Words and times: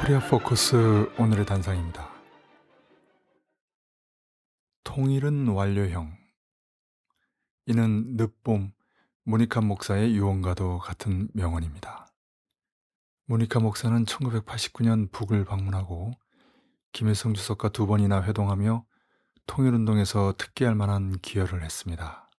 코리아 0.00 0.18
포커스 0.18 1.12
오늘의 1.18 1.44
단상입니다. 1.44 2.10
통일은 4.82 5.48
완료형. 5.48 6.16
이는 7.66 8.16
늦봄 8.16 8.72
모니카 9.24 9.60
목사의 9.60 10.16
유언과도 10.16 10.78
같은 10.78 11.28
명언입니다. 11.34 12.06
모니카 13.26 13.60
목사는 13.60 14.06
1989년 14.06 15.12
북을 15.12 15.44
방문하고 15.44 16.12
김일성 16.92 17.34
주석과 17.34 17.68
두 17.68 17.86
번이나 17.86 18.22
회동하며 18.22 18.86
통일운동에서 19.46 20.32
특기할 20.38 20.74
만한 20.74 21.12
기여를 21.18 21.62
했습니다. 21.62 22.30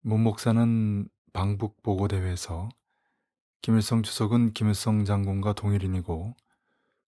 문 0.00 0.24
목사는 0.24 1.08
방북 1.32 1.80
보고대회에서 1.84 2.68
김일성 3.62 4.02
주석은 4.02 4.54
김일성 4.54 5.04
장군과 5.04 5.52
동일인이고 5.52 6.34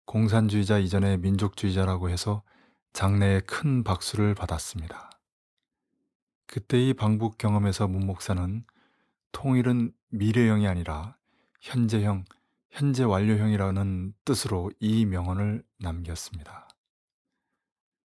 공산주의자 0.05 0.79
이전의 0.79 1.19
민족주의자라고 1.19 2.11
해서 2.11 2.43
장내에 2.93 3.41
큰 3.41 3.83
박수를 3.83 4.35
받았습니다. 4.35 5.11
그때의 6.47 6.93
방북 6.93 7.39
경험에서 7.39 7.89
문 7.89 8.05
목사는 8.05 8.67
통일은 9.33 9.95
미래형이 10.11 10.69
아니라 10.69 11.17
현재형, 11.63 12.27
현재 12.71 13.03
완료형이라는 13.05 14.13
뜻으로 14.27 14.71
이 14.79 15.07
명언을 15.07 15.65
남겼습니다. 15.79 16.69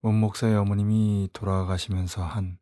문 0.02 0.20
목사의 0.20 0.58
어머님이 0.58 1.30
돌아가시면서 1.32 2.26
한 2.26 2.58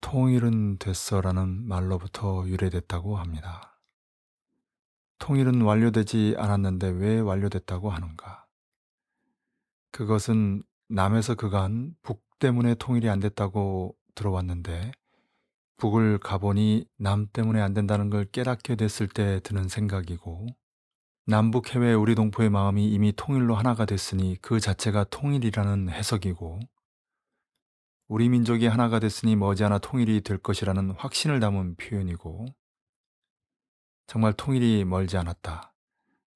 통일은 0.00 0.78
됐어라는 0.78 1.66
말로부터 1.66 2.44
유래됐다고 2.46 3.16
합니다. 3.16 3.69
통일은 5.20 5.60
완료되지 5.60 6.34
않았는데 6.38 6.88
왜 6.88 7.20
완료됐다고 7.20 7.90
하는가? 7.90 8.46
그것은 9.92 10.62
남에서 10.88 11.36
그간 11.36 11.94
북 12.02 12.24
때문에 12.40 12.74
통일이 12.74 13.08
안 13.08 13.20
됐다고 13.20 13.94
들어왔는데 14.14 14.92
북을 15.76 16.18
가보니 16.18 16.86
남 16.98 17.26
때문에 17.32 17.60
안 17.60 17.74
된다는 17.74 18.10
걸 18.10 18.24
깨닫게 18.24 18.74
됐을 18.76 19.08
때 19.08 19.40
드는 19.40 19.68
생각이고 19.68 20.46
남북 21.26 21.74
해외 21.74 21.92
우리 21.92 22.14
동포의 22.14 22.50
마음이 22.50 22.88
이미 22.88 23.12
통일로 23.14 23.54
하나가 23.54 23.84
됐으니 23.84 24.36
그 24.40 24.58
자체가 24.58 25.04
통일이라는 25.04 25.90
해석이고 25.90 26.60
우리 28.08 28.28
민족이 28.28 28.66
하나가 28.66 28.98
됐으니 28.98 29.36
머지않아 29.36 29.78
통일이 29.78 30.22
될 30.22 30.38
것이라는 30.38 30.92
확신을 30.92 31.40
담은 31.40 31.76
표현이고 31.76 32.46
정말 34.10 34.32
통일이 34.32 34.84
멀지 34.84 35.16
않았다. 35.16 35.72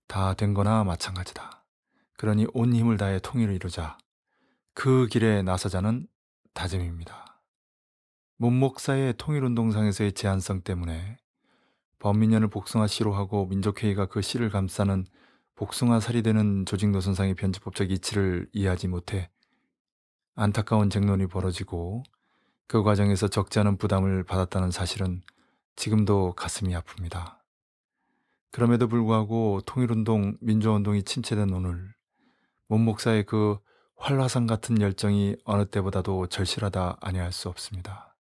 다 0.07 0.35
된 0.35 0.55
거나 0.55 0.85
마찬가지다. 0.85 1.65
그러니 2.17 2.47
온 2.55 2.73
힘을 2.73 2.97
다해 2.99 3.19
통일을 3.19 3.53
이루자. 3.53 3.99
그 4.75 5.09
길에 5.09 5.43
나서자는 5.43 6.07
다짐입니다. 6.53 7.43
문목사의 8.37 9.15
통일운동상에서의 9.19 10.13
제한성 10.13 10.61
때문에 10.61 11.17
범민련을 11.99 12.47
복숭아 12.47 12.87
씨로 12.87 13.13
하고 13.13 13.47
민족회의가 13.47 14.07
그 14.07 14.23
씨를 14.23 14.51
감싸는 14.51 15.05
복숭아 15.57 15.99
살이 15.99 16.23
되는 16.23 16.65
조직노선상의 16.67 17.35
편집법적 17.35 17.91
이치를 17.91 18.49
이해하지 18.53 18.87
못해 18.87 19.31
안타까운 20.37 20.91
쟁론이 20.91 21.27
벌어지고 21.27 22.05
그 22.69 22.85
과정에서 22.85 23.27
적지 23.27 23.59
않은 23.59 23.79
부담을 23.79 24.23
받았다는 24.23 24.71
사실은 24.71 25.23
지금도 25.75 26.35
가슴이 26.37 26.73
아픕니다. 26.73 27.44
그럼에도 28.55 28.87
불구하고 28.87 29.63
통일운동, 29.67 30.37
민주화운동이 30.41 31.03
침체된 31.03 31.53
오늘 31.53 31.93
문 32.69 32.85
목사의 32.85 33.27
그 33.27 33.59
활화산 33.97 34.47
같은 34.47 34.81
열정이 34.81 35.35
어느 35.45 35.65
때보다도 35.65 36.29
절실하다 36.29 36.99
아니할 37.01 37.33
수 37.33 37.49
없습니다. 37.49 38.17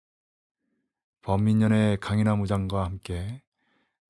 범민련의 1.22 1.99
강인하 1.99 2.34
무장과 2.34 2.84
함께 2.84 3.45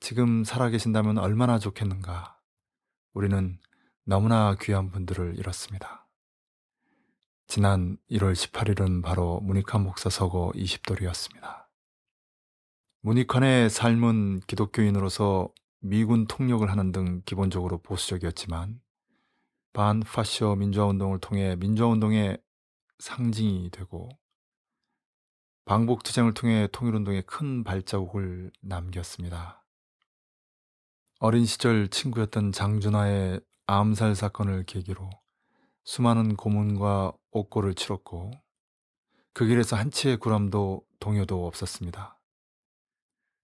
지금 0.01 0.45
살아계신다면 0.45 1.19
얼마나 1.19 1.59
좋겠는가. 1.59 2.41
우리는 3.12 3.59
너무나 4.05 4.56
귀한 4.59 4.91
분들을 4.91 5.39
잃었습니다. 5.39 6.09
지난 7.49 7.99
1월 8.11 8.33
18일은 8.33 9.03
바로 9.03 9.41
문익환 9.41 9.85
목사 9.85 10.09
서거 10.09 10.53
20돌이었습니다. 10.55 11.67
문익환의 13.03 13.69
삶은 13.69 14.41
기독교인으로서 14.47 15.53
미군 15.87 16.27
통역을 16.27 16.71
하는 16.71 16.93
등 16.93 17.21
기본적으로 17.27 17.77
보수적이었지만 17.77 18.81
반파쇼 19.75 20.56
민주화운동을 20.56 21.19
통해 21.19 21.56
민주화운동의 21.56 22.39
상징이 23.00 23.69
되고 23.71 24.09
방북투쟁을 25.67 26.33
통해 26.33 26.69
통일운동에 26.73 27.21
큰 27.27 27.65
발자국을 27.65 28.50
남겼습니다. 28.62 29.62
어린 31.19 31.44
시절 31.44 31.89
친구였던 31.89 32.53
장준하의 32.53 33.43
암살 33.67 34.15
사건을 34.15 34.65
계기로 34.65 35.11
수많은 35.84 36.37
고문과 36.37 37.12
옥고를 37.31 37.75
치렀고 37.75 38.31
그 39.34 39.44
길에서 39.44 39.77
한치의 39.77 40.17
구람도 40.17 40.83
동요도 40.99 41.47
없었습니다. 41.47 42.19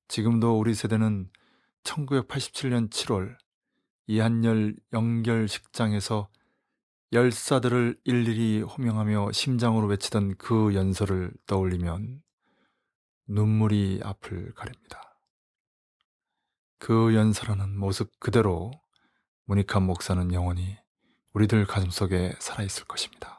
지금도 0.09 0.59
우리 0.59 0.73
세대는 0.73 1.31
1987년 1.85 2.91
7월 2.91 3.37
이한열 4.07 4.77
영결 4.93 5.49
식장에서 5.49 6.29
열사들을 7.13 8.01
일일이 8.05 8.63
호명하며 8.63 9.33
심장으로 9.33 9.89
외치던 9.89 10.37
그 10.37 10.75
연설을 10.75 11.33
떠올리면 11.47 12.23
눈물이 13.27 14.01
앞을 14.03 14.55
가립니다. 14.55 15.19
그 16.79 17.15
연설하는 17.15 17.77
모습 17.77 18.19
그대로 18.21 18.71
문익한 19.45 19.83
목사는 19.83 20.33
영원히 20.33 20.77
우리들 21.33 21.67
가슴속에 21.67 22.35
살아있을 22.39 22.85
것입니다. 22.85 23.39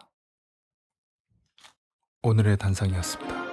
오늘의 2.23 2.57
단상이었습니다. 2.57 3.50